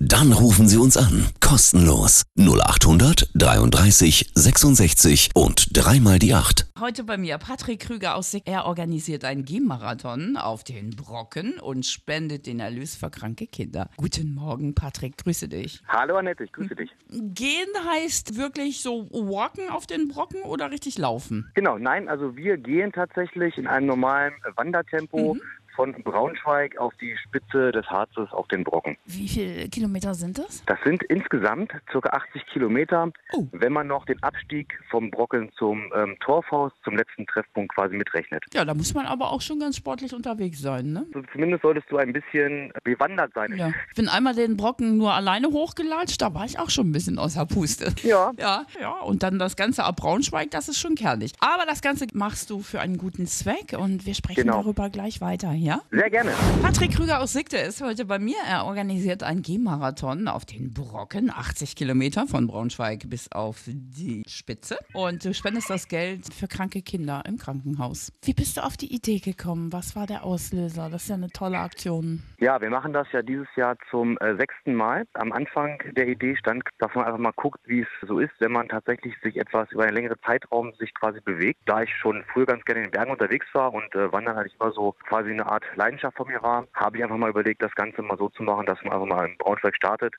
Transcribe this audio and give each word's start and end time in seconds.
Dann 0.00 0.32
rufen 0.32 0.68
Sie 0.68 0.78
uns 0.78 0.96
an. 0.96 1.26
Kostenlos. 1.40 2.22
0800 2.38 3.30
33 3.34 4.30
66 4.32 5.30
und 5.34 5.76
dreimal 5.76 6.20
die 6.20 6.34
8. 6.34 6.70
Heute 6.78 7.02
bei 7.02 7.18
mir 7.18 7.36
Patrick 7.38 7.80
Krüger 7.80 8.14
aus 8.14 8.30
Sick. 8.30 8.44
Er 8.46 8.66
organisiert 8.66 9.24
einen 9.24 9.44
Gehmarathon 9.44 10.36
auf 10.36 10.62
den 10.62 10.90
Brocken 10.90 11.58
und 11.58 11.84
spendet 11.84 12.46
den 12.46 12.60
Erlös 12.60 12.94
für 12.94 13.10
kranke 13.10 13.48
Kinder. 13.48 13.90
Guten 13.96 14.36
Morgen, 14.36 14.72
Patrick. 14.72 15.16
Grüße 15.18 15.48
dich. 15.48 15.82
Hallo 15.88 16.14
Annette, 16.14 16.44
ich 16.44 16.52
grüße 16.52 16.76
dich. 16.76 16.90
Gehen 17.10 17.66
heißt 17.92 18.38
wirklich 18.38 18.80
so 18.80 19.08
walken 19.10 19.68
auf 19.68 19.88
den 19.88 20.06
Brocken 20.06 20.42
oder 20.42 20.70
richtig 20.70 20.96
laufen? 20.98 21.50
Genau, 21.54 21.76
nein, 21.76 22.08
also 22.08 22.36
wir 22.36 22.56
gehen 22.56 22.92
tatsächlich 22.92 23.58
in 23.58 23.66
einem 23.66 23.86
normalen 23.86 24.34
Wandertempo 24.54 25.36
von 25.78 25.92
Braunschweig 26.02 26.76
auf 26.78 26.92
die 27.00 27.16
Spitze 27.18 27.70
des 27.70 27.86
Harzes 27.86 28.32
auf 28.32 28.48
den 28.48 28.64
Brocken. 28.64 28.96
Wie 29.06 29.28
viele 29.28 29.68
Kilometer 29.68 30.12
sind 30.12 30.36
das? 30.36 30.64
Das 30.66 30.76
sind 30.84 31.04
insgesamt 31.04 31.70
ca. 31.86 31.98
80 32.00 32.44
Kilometer, 32.52 33.12
Oh. 33.32 33.46
wenn 33.52 33.72
man 33.72 33.86
noch 33.86 34.04
den 34.06 34.20
Abstieg 34.24 34.76
vom 34.90 35.08
Brocken 35.12 35.52
zum 35.56 35.84
ähm, 35.94 36.16
Torfhaus, 36.18 36.72
zum 36.82 36.96
letzten 36.96 37.26
Treffpunkt 37.28 37.72
quasi 37.76 37.94
mitrechnet. 37.96 38.42
Ja, 38.52 38.64
da 38.64 38.74
muss 38.74 38.92
man 38.92 39.06
aber 39.06 39.30
auch 39.30 39.40
schon 39.40 39.60
ganz 39.60 39.76
sportlich 39.76 40.12
unterwegs 40.12 40.60
sein, 40.60 40.92
ne? 40.92 41.06
Also 41.14 41.28
zumindest 41.32 41.62
solltest 41.62 41.88
du 41.92 41.98
ein 41.98 42.12
bisschen 42.12 42.72
bewandert 42.82 43.32
sein. 43.34 43.54
Ja. 43.56 43.68
Ich 43.90 43.94
bin 43.94 44.08
einmal 44.08 44.34
den 44.34 44.56
Brocken 44.56 44.96
nur 44.96 45.12
alleine 45.14 45.46
hochgelatscht, 45.48 46.20
da 46.20 46.34
war 46.34 46.44
ich 46.44 46.58
auch 46.58 46.70
schon 46.70 46.88
ein 46.88 46.92
bisschen 46.92 47.20
außer 47.20 47.46
Puste. 47.46 47.94
Ja. 48.02 48.32
Ja, 48.36 48.64
ja. 48.80 48.90
Und 49.02 49.22
dann 49.22 49.38
das 49.38 49.54
Ganze 49.54 49.84
ab 49.84 49.94
Braunschweig, 49.96 50.50
das 50.50 50.68
ist 50.68 50.80
schon 50.80 50.96
kernig. 50.96 51.32
Aber 51.38 51.66
das 51.66 51.82
Ganze 51.82 52.06
machst 52.14 52.50
du 52.50 52.58
für 52.62 52.80
einen 52.80 52.98
guten 52.98 53.28
Zweck 53.28 53.76
und 53.78 54.04
wir 54.06 54.14
sprechen 54.14 54.42
Genau. 54.42 54.62
darüber 54.62 54.90
gleich 54.90 55.20
weiter, 55.20 55.52
ja? 55.68 55.82
Sehr 55.90 56.08
gerne. 56.08 56.30
Patrick 56.62 56.92
Krüger 56.92 57.20
aus 57.20 57.34
Sigte 57.34 57.58
ist 57.58 57.82
heute 57.82 58.06
bei 58.06 58.18
mir. 58.18 58.36
Er 58.48 58.64
organisiert 58.64 59.22
einen 59.22 59.42
Gehmarathon 59.42 60.26
auf 60.26 60.46
den 60.46 60.72
Brocken, 60.72 61.30
80 61.30 61.76
Kilometer 61.76 62.26
von 62.26 62.46
Braunschweig 62.46 63.10
bis 63.10 63.30
auf 63.30 63.64
die 63.66 64.22
Spitze. 64.26 64.78
Und 64.94 65.26
du 65.26 65.34
spendest 65.34 65.68
das 65.68 65.88
Geld 65.88 66.32
für 66.32 66.48
kranke 66.48 66.80
Kinder 66.80 67.22
im 67.26 67.36
Krankenhaus. 67.36 68.12
Wie 68.22 68.32
bist 68.32 68.56
du 68.56 68.62
auf 68.64 68.78
die 68.78 68.94
Idee 68.94 69.18
gekommen? 69.18 69.70
Was 69.70 69.94
war 69.94 70.06
der 70.06 70.24
Auslöser? 70.24 70.88
Das 70.88 71.02
ist 71.02 71.08
ja 71.10 71.16
eine 71.16 71.28
tolle 71.28 71.58
Aktion. 71.58 72.22
Ja, 72.38 72.58
wir 72.62 72.70
machen 72.70 72.94
das 72.94 73.06
ja 73.12 73.20
dieses 73.20 73.48
Jahr 73.56 73.76
zum 73.90 74.16
äh, 74.18 74.36
sechsten 74.36 74.74
Mal. 74.74 75.04
Am 75.12 75.32
Anfang 75.32 75.78
der 75.96 76.08
Idee 76.08 76.34
stand, 76.36 76.62
dass 76.78 76.94
man 76.94 77.04
einfach 77.04 77.18
mal 77.18 77.32
guckt, 77.36 77.60
wie 77.66 77.80
es 77.80 78.08
so 78.08 78.20
ist, 78.20 78.32
wenn 78.38 78.52
man 78.52 78.68
tatsächlich 78.68 79.14
sich 79.22 79.36
etwas 79.36 79.70
über 79.72 79.84
einen 79.84 79.96
längeren 79.96 80.16
Zeitraum 80.24 80.72
sich 80.78 80.94
quasi 80.94 81.20
bewegt. 81.20 81.60
Da 81.66 81.82
ich 81.82 81.90
schon 81.94 82.24
früher 82.32 82.46
ganz 82.46 82.64
gerne 82.64 82.80
in 82.80 82.86
den 82.86 82.92
Bergen 82.92 83.10
unterwegs 83.10 83.46
war 83.52 83.74
und 83.74 83.94
äh, 83.94 84.10
Wandern 84.12 84.38
eigentlich 84.38 84.56
immer 84.58 84.72
so 84.72 84.94
quasi 85.06 85.30
eine 85.30 85.44
Art 85.44 85.57
Leidenschaft 85.76 86.16
von 86.16 86.28
mir 86.28 86.42
war, 86.42 86.66
habe 86.74 86.96
ich 86.96 87.02
einfach 87.02 87.16
mal 87.16 87.30
überlegt, 87.30 87.62
das 87.62 87.74
Ganze 87.74 88.02
mal 88.02 88.18
so 88.18 88.28
zu 88.30 88.42
machen, 88.42 88.66
dass 88.66 88.82
man 88.82 88.92
einfach 88.92 89.06
mal 89.06 89.26
in 89.26 89.36
Braunschweig 89.38 89.76
startet, 89.76 90.14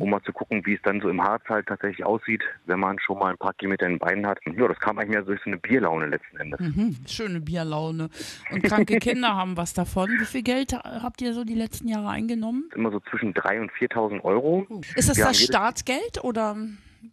um 0.00 0.10
mal 0.10 0.22
zu 0.22 0.32
gucken, 0.32 0.64
wie 0.66 0.74
es 0.74 0.82
dann 0.82 1.00
so 1.00 1.08
im 1.08 1.22
Harz 1.22 1.44
halt 1.48 1.66
tatsächlich 1.66 2.04
aussieht, 2.04 2.42
wenn 2.64 2.80
man 2.80 2.98
schon 2.98 3.18
mal 3.18 3.30
ein 3.30 3.38
paar 3.38 3.54
Kilometer 3.54 3.86
in 3.86 3.92
den 3.92 3.98
Beinen 3.98 4.26
hat. 4.26 4.38
Ja, 4.44 4.66
das 4.66 4.80
kam 4.80 4.98
eigentlich 4.98 5.10
mehr 5.10 5.20
so 5.20 5.28
durch 5.28 5.40
so 5.44 5.50
eine 5.50 5.58
Bierlaune 5.58 6.06
letzten 6.06 6.36
Endes. 6.38 6.60
Mhm, 6.60 6.96
schöne 7.06 7.40
Bierlaune. 7.40 8.08
Und 8.50 8.62
kranke 8.64 8.96
Kinder 9.00 9.36
haben 9.36 9.56
was 9.56 9.74
davon. 9.74 10.10
Wie 10.18 10.24
viel 10.24 10.42
Geld 10.42 10.72
habt 10.72 11.22
ihr 11.22 11.34
so 11.34 11.44
die 11.44 11.54
letzten 11.54 11.88
Jahre 11.88 12.08
eingenommen? 12.08 12.68
Immer 12.74 12.90
so 12.90 13.00
zwischen 13.00 13.32
3.000 13.34 13.60
und 13.60 13.70
4.000 13.72 14.24
Euro. 14.24 14.66
Ist 14.96 15.08
das 15.08 15.16
Wir 15.16 15.26
das 15.26 15.40
Startgeld 15.40 16.24
oder? 16.24 16.56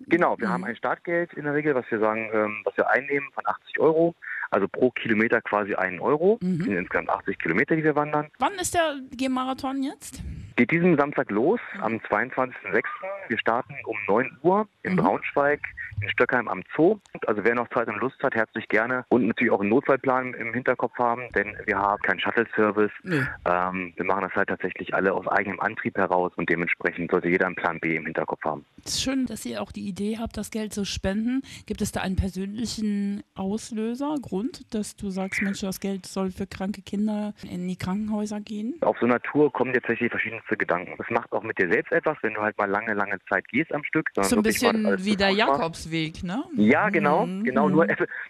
Genau, 0.08 0.38
wir 0.40 0.50
haben 0.50 0.64
ein 0.64 0.76
Startgeld 0.76 1.34
in 1.34 1.44
der 1.44 1.54
Regel, 1.54 1.76
was 1.76 1.86
wir 1.90 2.00
sagen, 2.00 2.30
ähm, 2.34 2.62
was 2.64 2.76
wir 2.78 2.90
einnehmen 2.90 3.30
von 3.34 3.46
80 3.46 3.80
Euro. 3.80 4.16
Also 4.54 4.68
pro 4.68 4.92
Kilometer 4.92 5.42
quasi 5.42 5.74
einen 5.74 6.00
Euro. 6.00 6.38
Das 6.40 6.66
sind 6.66 6.78
insgesamt 6.78 7.10
80 7.10 7.40
Kilometer, 7.40 7.76
die 7.76 7.84
wir 7.84 7.96
wandern. 7.96 8.28
Wann 8.38 8.54
ist 8.54 8.76
der 8.76 9.00
Gehmarathon 9.12 9.82
jetzt? 9.82 10.22
Geht 10.56 10.70
diesen 10.70 10.96
Samstag 10.96 11.32
los, 11.32 11.60
am 11.82 11.96
22.06. 11.96 12.84
Wir 13.28 13.40
starten 13.40 13.74
um 13.86 13.98
9 14.08 14.38
Uhr 14.44 14.68
in 14.84 14.96
Braunschweig, 14.96 15.60
in 16.04 16.10
Stöckheim 16.10 16.48
am 16.48 16.64
Zoo. 16.76 16.98
Also 17.26 17.44
wer 17.44 17.56
noch 17.56 17.70
Zeit 17.70 17.88
und 17.88 17.98
Lust 17.98 18.22
hat, 18.22 18.36
herzlich 18.36 18.68
gerne. 18.68 19.06
Und 19.10 19.28
natürlich 19.28 19.52
auch 19.52 19.62
einen 19.62 19.70
Notfallplan 19.70 20.34
im 20.34 20.54
Hinterkopf 20.54 20.98
haben, 20.98 21.30
denn 21.36 21.58
wir 21.66 21.78
haben 21.78 22.02
keinen 22.02 22.20
Shuttle-Service. 22.20 22.92
Nee. 23.04 23.22
Ähm, 23.46 23.94
wir 23.96 24.06
machen 24.06 24.24
das 24.24 24.34
halt 24.34 24.50
tatsächlich 24.50 24.94
alle 24.94 25.14
aus 25.14 25.28
eigenem 25.28 25.60
Antrieb 25.60 25.98
heraus 25.98 26.32
und 26.36 26.50
dementsprechend 26.50 27.12
sollte 27.12 27.30
jeder 27.30 27.48
einen 27.48 27.56
Plan 27.56 27.80
B 27.80 27.96
im 27.96 28.06
Hinterkopf 28.06 28.44
haben. 28.44 28.66
Es 28.86 28.96
ist 28.96 29.02
schön, 29.02 29.26
dass 29.26 29.46
ihr 29.46 29.62
auch 29.62 29.72
die 29.72 29.88
Idee 29.88 30.18
habt, 30.20 30.38
das 30.38 30.52
Geld 30.52 30.74
zu 30.74 30.86
spenden. 30.86 31.42
Gibt 31.66 31.82
es 31.82 31.92
da 31.92 32.02
einen 32.02 32.16
persönlichen 32.16 33.24
Auslöser, 33.36 34.16
Grund, 34.22 34.74
dass 34.74 34.96
du 34.96 35.10
sagst, 35.10 35.42
Mensch, 35.42 35.62
das 35.62 35.80
Geld 35.80 36.06
soll 36.06 36.32
für 36.32 36.48
kranke 36.48 36.82
Kinder 36.82 37.34
in 37.50 37.68
die 37.68 37.78
Krankenhäuser 37.78 38.40
gehen? 38.42 38.76
Auf 38.82 38.98
so 39.00 39.06
einer 39.06 39.22
Tour 39.22 39.52
kommen 39.52 39.74
dir 39.74 39.82
tatsächlich 39.82 40.12
verschiedenste 40.12 40.58
Gedanken. 40.58 40.96
Das 40.98 41.08
macht 41.10 41.32
auch 41.32 41.44
mit 41.44 41.58
dir 41.58 41.70
selbst 41.72 41.92
etwas, 41.92 42.18
wenn 42.22 42.34
du 42.34 42.42
halt 42.42 42.58
mal 42.58 42.70
lange, 42.70 42.94
lange 42.94 43.18
Zeit 43.30 43.48
gehst 43.50 43.74
am 43.74 43.84
Stück. 43.84 44.10
So 44.22 44.36
ein 44.36 44.44
bisschen 44.44 44.86
wie 45.04 45.16
der 45.16 45.32
sofort 45.32 45.62
Jakobsweg, 45.94 46.24
ne? 46.24 46.44
Ja, 46.56 46.90
genau, 46.90 47.26
Mhm. 47.26 47.44
genau. 47.44 47.70
Nur, 47.70 47.88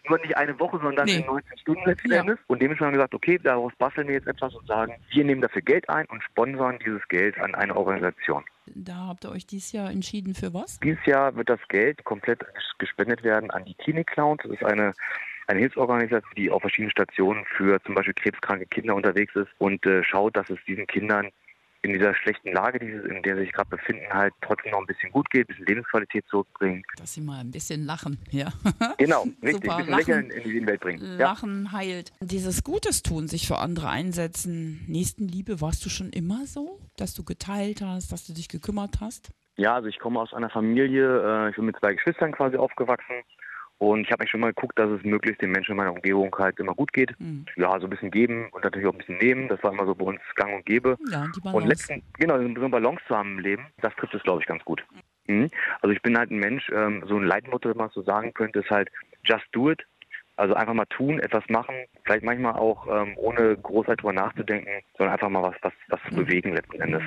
nur 0.09 0.19
nicht 0.19 0.38
eine 0.38 0.59
Woche, 0.59 0.79
sondern 0.81 1.06
Nee. 1.06 1.18
in 1.18 1.25
19 1.25 1.57
Stunden 1.57 1.85
letzten 1.85 2.12
Ja. 2.12 2.19
Endes. 2.22 2.40
Und 2.47 2.62
dementsprechend 2.62 2.88
haben 2.88 2.94
wir 2.94 2.97
gesagt, 3.07 3.13
okay, 3.16 3.40
daraus 3.44 3.74
basteln 3.78 4.07
wir 4.07 4.16
jetzt 4.16 4.28
etwas 4.28 4.53
und 4.56 4.68
sagen, 4.68 4.94
wir 5.12 5.24
nehmen 5.24 5.41
dafür 5.41 5.62
Geld 5.62 5.90
ein 5.90 6.06
und 6.07 6.22
sponsern 6.24 6.79
dieses 6.85 7.07
Geld 7.07 7.38
an 7.40 7.56
eine 7.56 7.75
Organisation. 7.75 8.44
Da 8.68 9.07
habt 9.07 9.25
ihr 9.25 9.31
euch 9.31 9.46
dieses 9.46 9.72
Jahr 9.72 9.90
entschieden 9.91 10.34
für 10.35 10.53
was? 10.53 10.79
Dieses 10.79 11.06
Jahr 11.06 11.35
wird 11.35 11.50
das 11.50 11.59
Geld 11.68 12.03
komplett 12.06 12.40
gespendet 12.78 13.24
werden 13.24 13.51
an 13.51 13.66
die 13.66 13.75
Klinik 13.75 14.07
Clowns. 14.07 14.41
Das 14.44 14.51
ist 14.51 14.63
eine 14.63 14.94
eine 15.45 15.59
Hilfsorganisation, 15.59 16.31
die 16.38 16.50
auf 16.50 16.62
verschiedenen 16.62 16.91
Stationen 16.91 17.44
für 17.57 17.78
zum 17.84 17.95
Beispiel 17.95 18.13
krebskranke 18.13 18.66
Kinder 18.66 18.95
unterwegs 18.95 19.35
ist 19.35 19.50
und 19.57 19.85
äh, 19.85 20.01
schaut, 20.01 20.38
dass 20.38 20.50
es 20.50 20.57
diesen 20.66 20.88
Kindern 20.88 21.31
in 21.83 21.94
dieser 21.94 22.16
schlechten 22.16 22.51
Lage, 22.53 22.79
die, 22.79 22.88
sie- 22.88 23.07
in 23.16 23.21
der 23.23 23.35
sie 23.35 23.41
sich 23.44 23.51
gerade 23.51 23.69
befinden, 23.69 24.05
halt 24.11 24.33
trotzdem 24.41 24.71
noch 24.71 24.79
ein 24.79 24.85
bisschen 24.88 25.11
gut 25.11 25.29
geht, 25.29 25.44
ein 25.44 25.47
bisschen 25.47 25.66
Lebensqualität 25.67 26.25
zurückbringen. 26.29 26.83
Dass 26.97 27.13
sie 27.13 27.21
mal 27.21 27.39
ein 27.41 27.51
bisschen 27.51 27.85
lachen, 27.85 28.17
ja. 28.31 28.47
Genau, 28.97 29.23
richtig. 29.44 29.63
Super, 29.66 29.75
ein 29.77 29.85
bisschen 29.85 29.91
lachen. 29.91 29.97
Lächeln 29.97 30.29
in 30.31 30.44
die 30.49 30.66
Welt 30.66 30.79
bringen. 30.81 31.03
Ja. 31.03 31.17
Lachen 31.17 31.71
heilt. 31.71 32.11
Dieses 32.21 32.63
Gutes 32.63 33.03
tun, 33.03 33.27
sich 33.27 33.47
für 33.47 33.59
andere 33.59 33.89
einsetzen, 33.89 34.83
Nächstenliebe, 34.88 35.61
warst 35.61 35.85
du 35.85 35.89
schon 35.89 36.09
immer 36.11 36.45
so? 36.45 36.79
Dass 36.97 37.13
du 37.13 37.23
geteilt 37.23 37.81
hast, 37.81 38.11
dass 38.11 38.25
du 38.25 38.33
dich 38.33 38.47
gekümmert 38.50 39.01
hast? 39.01 39.31
Ja, 39.57 39.75
also 39.75 39.88
ich 39.88 40.00
komme 40.00 40.19
aus 40.19 40.33
einer 40.33 40.50
Familie, 40.50 41.45
äh, 41.45 41.50
ich 41.51 41.55
bin 41.57 41.65
mit 41.65 41.75
zwei 41.77 41.94
Geschwistern 41.94 42.31
quasi 42.31 42.57
aufgewachsen 42.57 43.15
und 43.78 44.01
ich 44.01 44.11
habe 44.11 44.22
eigentlich 44.22 44.31
schon 44.31 44.39
mal 44.39 44.53
geguckt, 44.53 44.78
dass 44.79 44.89
es 44.89 45.03
möglichst 45.03 45.41
den 45.41 45.51
Menschen 45.51 45.72
in 45.72 45.78
meiner 45.78 45.94
Umgebung 45.94 46.34
halt 46.38 46.59
immer 46.59 46.73
gut 46.73 46.94
geht. 46.94 47.13
Mhm. 47.19 47.45
Ja, 47.56 47.79
so 47.79 47.88
ein 47.88 47.89
bisschen 47.89 48.11
geben 48.11 48.50
und 48.51 48.63
natürlich 48.63 48.88
auch 48.88 48.94
ein 48.94 48.97
bisschen 48.97 49.17
nehmen, 49.17 49.47
das 49.47 49.61
war 49.63 49.72
immer 49.72 49.85
so 49.85 49.95
bei 49.95 50.06
uns 50.06 50.22
gang 50.35 50.56
und 50.56 50.66
gäbe. 50.66 50.97
Ja, 51.09 51.25
die 51.35 51.39
Und 51.39 51.44
Balance. 51.53 51.67
letzten, 51.67 52.03
genau, 52.17 52.38
so 52.38 52.44
eine 52.44 52.69
Balance 52.69 53.01
zu 53.07 53.16
haben 53.16 53.38
im 53.38 53.39
Leben, 53.39 53.66
das 53.81 53.94
trifft 53.95 54.13
es, 54.13 54.23
glaube 54.23 54.41
ich, 54.41 54.47
ganz 54.47 54.63
gut. 54.63 54.83
Mhm. 55.28 55.50
Also 55.81 55.94
ich 55.94 56.01
bin 56.01 56.17
halt 56.17 56.31
ein 56.31 56.39
Mensch, 56.39 56.69
ähm, 56.73 57.03
so 57.07 57.17
ein 57.17 57.23
Leitmotto, 57.23 57.69
wenn 57.69 57.78
man 57.78 57.89
so 57.89 58.01
sagen 58.03 58.33
könnte, 58.33 58.59
ist 58.59 58.69
halt 58.69 58.89
just 59.23 59.45
do 59.51 59.72
it. 59.72 59.81
Also 60.35 60.55
einfach 60.55 60.73
mal 60.73 60.85
tun, 60.85 61.19
etwas 61.19 61.44
machen, 61.49 61.75
vielleicht 62.03 62.23
manchmal 62.23 62.53
auch 62.53 62.88
ähm, 62.88 63.13
ohne 63.17 63.55
großartig 63.55 64.01
drüber 64.01 64.13
nachzudenken, 64.13 64.71
sondern 64.97 65.13
einfach 65.13 65.29
mal 65.29 65.44
was, 65.44 65.55
was, 65.61 65.73
was 65.89 65.99
zu 66.09 66.16
bewegen 66.16 66.53
letzten 66.53 66.81
Endes. 66.81 67.03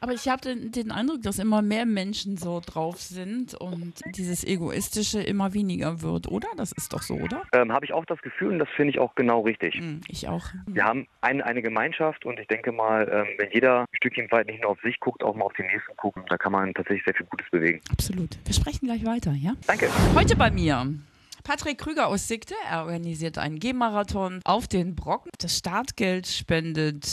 Aber 0.00 0.12
ich 0.12 0.28
habe 0.28 0.42
den, 0.42 0.70
den 0.70 0.90
Eindruck, 0.90 1.22
dass 1.22 1.38
immer 1.38 1.62
mehr 1.62 1.86
Menschen 1.86 2.36
so 2.36 2.60
drauf 2.64 3.00
sind 3.00 3.54
und 3.54 3.94
dieses 4.16 4.44
Egoistische 4.44 5.22
immer 5.22 5.54
weniger 5.54 6.02
wird, 6.02 6.28
oder? 6.28 6.48
Das 6.56 6.72
ist 6.72 6.92
doch 6.92 7.02
so, 7.02 7.14
oder? 7.14 7.42
Ähm, 7.52 7.72
Habe 7.72 7.84
ich 7.84 7.92
auch 7.92 8.04
das 8.04 8.20
Gefühl 8.22 8.52
und 8.52 8.58
das 8.58 8.68
finde 8.76 8.90
ich 8.90 8.98
auch 8.98 9.14
genau 9.14 9.40
richtig. 9.40 9.74
Hm, 9.76 10.02
ich 10.08 10.28
auch. 10.28 10.44
Wir 10.66 10.84
haben 10.84 11.06
eine, 11.20 11.44
eine 11.44 11.62
Gemeinschaft 11.62 12.26
und 12.26 12.38
ich 12.38 12.46
denke 12.48 12.72
mal, 12.72 13.08
ähm, 13.10 13.26
wenn 13.38 13.50
jeder 13.52 13.80
ein 13.80 13.96
Stückchen 13.96 14.30
weit 14.30 14.46
nicht 14.46 14.62
nur 14.62 14.72
auf 14.72 14.80
sich 14.82 15.00
guckt, 15.00 15.22
auch 15.22 15.34
mal 15.34 15.44
auf 15.44 15.54
den 15.54 15.66
nächsten 15.66 15.96
gucken, 15.96 16.24
da 16.28 16.36
kann 16.36 16.52
man 16.52 16.74
tatsächlich 16.74 17.04
sehr 17.04 17.14
viel 17.14 17.26
Gutes 17.26 17.48
bewegen. 17.50 17.80
Absolut. 17.90 18.38
Wir 18.44 18.54
sprechen 18.54 18.86
gleich 18.86 19.04
weiter, 19.04 19.32
ja? 19.32 19.54
Danke. 19.66 19.88
Heute 20.14 20.36
bei 20.36 20.50
mir. 20.50 20.86
Patrick 21.50 21.78
Krüger 21.78 22.06
aus 22.06 22.28
Sigte, 22.28 22.54
er 22.70 22.84
organisiert 22.84 23.36
einen 23.36 23.58
Gehmarathon 23.58 24.40
auf 24.44 24.68
den 24.68 24.94
Brocken. 24.94 25.32
Das 25.38 25.58
Startgeld 25.58 26.28
spendet 26.28 27.04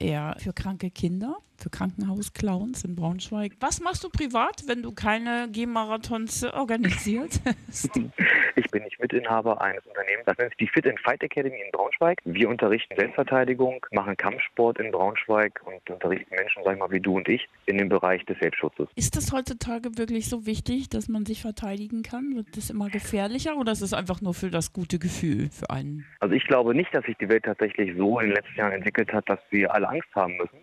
er 0.00 0.34
für 0.40 0.52
kranke 0.52 0.90
Kinder, 0.90 1.36
für 1.56 1.70
Krankenhausclowns 1.70 2.82
in 2.82 2.96
Braunschweig. 2.96 3.52
Was 3.60 3.80
machst 3.80 4.02
du 4.02 4.08
privat, 4.08 4.64
wenn 4.66 4.82
du 4.82 4.90
keine 4.90 5.48
Gehmarathons 5.52 6.42
organisiert? 6.42 7.40
Ich 8.58 8.70
bin 8.70 8.84
nicht 8.84 8.98
Mitinhaber 8.98 9.60
eines 9.60 9.84
Unternehmens. 9.84 10.24
Das 10.24 10.38
nennt 10.38 10.50
sich 10.50 10.56
die 10.56 10.68
Fit 10.68 10.86
and 10.86 10.98
Fight 11.00 11.22
Academy 11.22 11.60
in 11.62 11.70
Braunschweig. 11.72 12.20
Wir 12.24 12.48
unterrichten 12.48 12.94
Selbstverteidigung, 12.96 13.84
machen 13.90 14.16
Kampfsport 14.16 14.78
in 14.78 14.90
Braunschweig 14.90 15.60
und 15.66 15.90
unterrichten 15.90 16.34
Menschen, 16.34 16.62
sag 16.64 16.72
ich 16.72 16.78
mal, 16.78 16.90
wie 16.90 17.00
du 17.00 17.16
und 17.16 17.28
ich, 17.28 17.46
in 17.66 17.76
dem 17.76 17.90
Bereich 17.90 18.24
des 18.24 18.38
Selbstschutzes. 18.38 18.88
ist 18.94 19.14
das 19.14 19.30
heutzutage 19.30 19.98
wirklich 19.98 20.30
so 20.30 20.46
wichtig, 20.46 20.88
dass 20.88 21.08
man 21.08 21.26
sich 21.26 21.42
verteidigen 21.42 22.02
kann? 22.02 22.34
Wird 22.34 22.56
das 22.56 22.70
immer 22.70 22.88
gefährlicher 22.88 23.56
oder 23.58 23.72
ist 23.72 23.82
es 23.82 23.92
einfach 23.92 24.22
nur 24.22 24.32
für 24.32 24.50
das 24.50 24.72
gute 24.72 24.98
Gefühl 24.98 25.50
für 25.50 25.68
einen? 25.68 26.06
Also 26.20 26.34
ich 26.34 26.46
glaube 26.46 26.74
nicht, 26.74 26.94
dass 26.94 27.04
sich 27.04 27.16
die 27.18 27.28
Welt 27.28 27.44
tatsächlich 27.44 27.94
so 27.98 28.18
in 28.20 28.28
den 28.28 28.36
letzten 28.36 28.58
Jahren 28.58 28.72
entwickelt 28.72 29.12
hat, 29.12 29.28
dass 29.28 29.40
wir 29.50 29.74
alle 29.74 29.86
Angst 29.86 30.08
haben 30.14 30.34
müssen. 30.38 30.58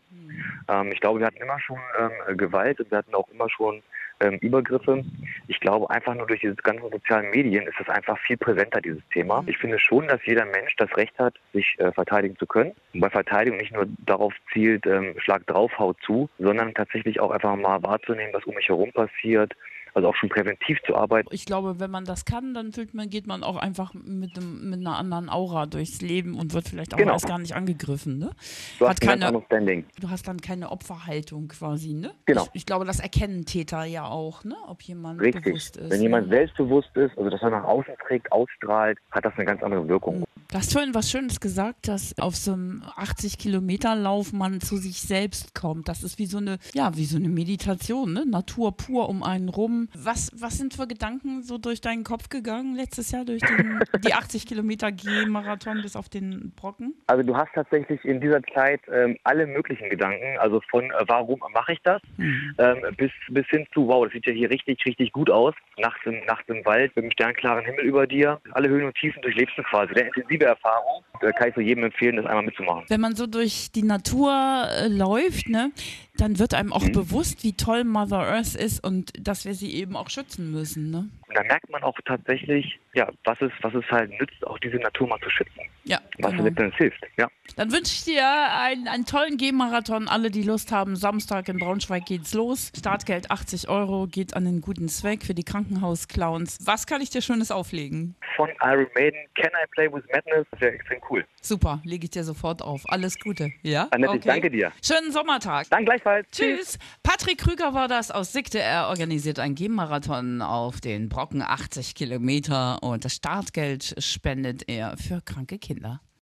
Ähm, 0.67 0.91
ich 0.91 0.99
glaube, 0.99 1.19
wir 1.19 1.27
hatten 1.27 1.41
immer 1.41 1.59
schon 1.59 1.79
ähm, 1.99 2.37
Gewalt 2.37 2.79
und 2.79 2.89
wir 2.89 2.97
hatten 2.97 3.13
auch 3.13 3.27
immer 3.29 3.49
schon 3.51 3.83
ähm, 4.19 4.37
Übergriffe. 4.39 5.03
Ich 5.47 5.59
glaube, 5.59 5.89
einfach 5.89 6.15
nur 6.15 6.27
durch 6.27 6.41
diese 6.41 6.55
ganzen 6.55 6.89
sozialen 6.89 7.29
Medien 7.29 7.67
ist 7.67 7.79
das 7.79 7.89
einfach 7.89 8.17
viel 8.19 8.37
präsenter, 8.37 8.81
dieses 8.81 9.01
Thema. 9.11 9.41
Mhm. 9.41 9.49
Ich 9.49 9.57
finde 9.57 9.79
schon, 9.79 10.07
dass 10.07 10.25
jeder 10.25 10.45
Mensch 10.45 10.75
das 10.77 10.95
Recht 10.97 11.17
hat, 11.19 11.35
sich 11.53 11.75
äh, 11.79 11.91
verteidigen 11.91 12.37
zu 12.37 12.45
können. 12.45 12.73
Und 12.93 12.99
bei 12.99 13.09
Verteidigung 13.09 13.59
nicht 13.59 13.73
nur 13.73 13.85
darauf 14.05 14.33
zielt, 14.51 14.85
ähm, 14.85 15.15
Schlag 15.17 15.45
drauf, 15.47 15.77
haut 15.77 15.97
zu, 16.05 16.29
sondern 16.39 16.73
tatsächlich 16.73 17.19
auch 17.19 17.31
einfach 17.31 17.55
mal 17.55 17.81
wahrzunehmen, 17.83 18.33
was 18.33 18.45
um 18.45 18.55
mich 18.55 18.69
herum 18.69 18.91
passiert, 18.91 19.53
also 19.93 20.09
auch 20.09 20.15
schon 20.15 20.29
präventiv 20.29 20.79
zu 20.85 20.95
arbeiten. 20.95 21.29
Ich 21.31 21.45
glaube, 21.45 21.79
wenn 21.79 21.91
man 21.91 22.05
das 22.05 22.25
kann, 22.25 22.53
dann 22.53 22.71
fühlt 22.71 22.93
man, 22.93 23.09
geht 23.09 23.27
man 23.27 23.43
auch 23.43 23.57
einfach 23.57 23.93
mit, 23.93 24.35
dem, 24.37 24.69
mit 24.69 24.79
einer 24.79 24.97
anderen 24.97 25.29
Aura 25.29 25.65
durchs 25.65 26.01
Leben 26.01 26.35
und 26.35 26.53
wird 26.53 26.67
vielleicht 26.69 26.93
auch 26.93 26.97
genau. 26.97 27.13
erst 27.13 27.27
gar 27.27 27.39
nicht 27.39 27.55
angegriffen. 27.55 28.17
Ne? 28.17 28.31
Du 28.79 28.87
hast, 28.87 29.01
keine, 29.01 29.31
du 29.31 30.09
hast 30.09 30.27
dann 30.27 30.41
keine 30.41 30.71
Opferhaltung 30.71 31.47
quasi. 31.47 31.93
Ne? 31.93 32.13
Genau. 32.25 32.43
Ich, 32.43 32.49
ich, 32.61 32.65
glaube, 32.65 32.85
das 32.85 32.99
erkennen 32.99 33.45
Täter 33.45 33.83
ja 33.83 34.05
auch, 34.05 34.43
ne? 34.43 34.55
ob 34.67 34.81
jemand 34.81 35.21
Richtig. 35.21 35.43
bewusst 35.43 35.77
ist. 35.77 35.91
Wenn 35.91 36.01
jemand 36.01 36.29
selbstbewusst 36.29 36.95
ist, 36.95 37.17
also 37.17 37.29
dass 37.29 37.41
er 37.41 37.51
nach 37.51 37.63
außen 37.63 37.93
trägt, 38.07 38.31
ausstrahlt, 38.31 38.97
hat 39.11 39.25
das 39.25 39.33
eine 39.35 39.45
ganz 39.45 39.61
andere 39.61 39.87
Wirkung. 39.87 40.19
Mhm. 40.19 40.23
Du 40.53 40.59
hast 40.59 40.71
vorhin 40.71 40.93
was 40.93 41.09
Schönes 41.09 41.39
gesagt, 41.39 41.87
dass 41.87 42.15
auf 42.19 42.35
so 42.35 42.53
einem 42.53 42.83
80 42.95 43.39
Kilometer 43.39 43.95
Lauf 43.95 44.33
man 44.33 44.61
zu 44.61 44.77
sich 44.77 45.01
selbst 45.01 45.55
kommt. 45.55 45.89
Das 45.89 46.03
ist 46.03 46.19
wie 46.19 46.27
so 46.27 46.37
eine, 46.37 46.59
ja, 46.75 46.95
wie 46.95 47.05
so 47.05 47.17
eine 47.17 47.27
Meditation, 47.27 48.13
ne? 48.13 48.23
Natur 48.27 48.77
pur 48.77 49.09
um 49.09 49.23
einen 49.23 49.49
rum. 49.49 49.82
Was, 49.93 50.31
was 50.35 50.57
sind 50.57 50.73
für 50.73 50.87
Gedanken 50.87 51.43
so 51.43 51.57
durch 51.57 51.81
deinen 51.81 52.03
Kopf 52.03 52.29
gegangen 52.29 52.75
letztes 52.75 53.11
Jahr 53.11 53.25
durch 53.25 53.41
den, 53.41 53.79
die 54.05 54.13
80 54.13 54.45
Kilometer 54.45 54.91
G-Marathon 54.91 55.81
bis 55.81 55.95
auf 55.95 56.09
den 56.09 56.51
Brocken? 56.55 56.93
Also 57.07 57.23
du 57.23 57.35
hast 57.35 57.49
tatsächlich 57.53 58.03
in 58.03 58.19
dieser 58.19 58.41
Zeit 58.53 58.81
ähm, 58.91 59.17
alle 59.23 59.47
möglichen 59.47 59.89
Gedanken, 59.89 60.37
also 60.39 60.61
von 60.69 60.85
äh, 60.85 61.03
warum 61.07 61.39
mache 61.53 61.73
ich 61.73 61.79
das, 61.83 62.01
mhm. 62.17 62.53
ähm, 62.57 62.77
bis, 62.97 63.11
bis 63.29 63.47
hin 63.47 63.65
zu 63.73 63.87
wow, 63.87 64.03
das 64.05 64.13
sieht 64.13 64.25
ja 64.25 64.33
hier 64.33 64.49
richtig, 64.49 64.85
richtig 64.85 65.11
gut 65.11 65.29
aus. 65.29 65.53
Nachts 65.77 65.99
im, 66.05 66.23
nachts 66.25 66.47
im 66.49 66.63
Wald 66.65 66.95
mit 66.95 67.05
einem 67.05 67.11
sternklaren 67.11 67.65
Himmel 67.65 67.85
über 67.85 68.07
dir. 68.07 68.39
Alle 68.51 68.69
Höhen 68.69 68.85
und 68.85 68.95
Tiefen 68.95 69.21
durchlebst 69.21 69.57
du 69.57 69.63
quasi. 69.63 69.93
Intensive 69.93 70.33
intensive 70.33 70.45
Erfahrung. 70.45 71.03
Da 71.21 71.31
kann 71.31 71.49
ich 71.49 71.55
so 71.55 71.61
jedem 71.61 71.85
empfehlen, 71.85 72.17
das 72.17 72.25
einmal 72.25 72.43
mitzumachen. 72.43 72.83
Wenn 72.87 73.01
man 73.01 73.15
so 73.15 73.27
durch 73.27 73.71
die 73.71 73.83
Natur 73.83 74.31
äh, 74.69 74.87
läuft, 74.87 75.49
ne, 75.49 75.71
dann 76.17 76.39
wird 76.39 76.53
einem 76.53 76.71
auch 76.71 76.83
mhm. 76.83 76.93
bewusst, 76.93 77.43
wie 77.43 77.53
toll 77.53 77.83
Mother 77.83 78.19
Earth 78.19 78.55
ist 78.55 78.83
und 78.83 79.11
dass 79.19 79.45
wir 79.45 79.55
sie 79.55 79.73
eben 79.73 79.95
auch 79.95 80.09
schützen 80.09 80.51
müssen. 80.51 80.91
Ne? 80.91 81.09
Und 81.27 81.35
da 81.35 81.43
merkt 81.43 81.69
man 81.69 81.83
auch 81.83 81.97
tatsächlich, 82.05 82.79
ja, 82.93 83.09
was 83.23 83.41
es, 83.41 83.51
was 83.61 83.73
es 83.73 83.85
halt 83.89 84.11
nützt, 84.19 84.45
auch 84.45 84.59
diese 84.59 84.77
Natur 84.77 85.07
mal 85.07 85.19
zu 85.19 85.29
schützen. 85.29 85.61
Ja. 85.83 85.99
Was 86.19 86.31
genau. 86.31 86.43
letztendlich 86.43 86.77
hilft. 86.77 87.03
Ja. 87.17 87.27
Dann 87.55 87.71
wünsche 87.71 87.93
ich 87.93 88.03
dir 88.05 88.23
einen, 88.23 88.87
einen 88.87 89.05
tollen 89.05 89.37
G-Marathon. 89.37 90.07
Alle, 90.07 90.31
die 90.31 90.43
Lust 90.43 90.71
haben, 90.71 90.95
Samstag 90.95 91.49
in 91.49 91.57
Braunschweig 91.57 92.05
geht's 92.05 92.33
los. 92.33 92.71
Startgeld 92.77 93.31
80 93.31 93.67
Euro 93.67 94.07
geht 94.07 94.35
an 94.35 94.45
den 94.45 94.61
guten 94.61 94.87
Zweck 94.89 95.23
für 95.23 95.33
die 95.33 95.43
Krankenhausclowns. 95.43 96.59
Was 96.65 96.87
kann 96.87 97.01
ich 97.01 97.09
dir 97.09 97.21
Schönes 97.21 97.51
auflegen? 97.51 98.15
Von 98.35 98.49
Iron 98.61 98.87
Maiden, 98.95 99.19
Can 99.35 99.51
I 99.51 99.67
Play 99.71 99.91
with 99.91 100.03
Madness? 100.13 100.45
Das 100.51 100.61
wäre 100.61 100.73
extrem 100.73 101.01
cool. 101.09 101.25
Super, 101.41 101.81
lege 101.83 102.05
ich 102.05 102.11
dir 102.11 102.23
sofort 102.23 102.61
auf. 102.61 102.83
Alles 102.85 103.19
Gute. 103.19 103.51
Ja? 103.63 103.87
Annette, 103.91 104.09
okay. 104.09 104.19
ich 104.19 104.25
danke 104.25 104.49
dir. 104.51 104.71
Schönen 104.83 105.11
Sommertag. 105.11 105.69
Dann 105.69 105.83
gleichfalls. 105.83 106.27
Tschüss. 106.31 106.57
Tschüss. 106.57 106.79
Patrick 107.01 107.39
Krüger 107.39 107.73
war 107.73 107.87
das 107.87 108.11
aus 108.11 108.31
Sigte. 108.31 108.59
Er 108.59 108.87
organisiert 108.87 109.39
einen 109.39 109.55
G-Marathon 109.55 110.41
auf 110.41 110.79
den 110.79 111.09
Brocken 111.09 111.41
80 111.41 111.95
Kilometer 111.95 112.82
und 112.83 113.05
das 113.05 113.15
Startgeld 113.15 113.95
spendet 113.97 114.67
er 114.67 114.97
für 114.97 115.21
kranke 115.21 115.57
Kinder. 115.57 116.01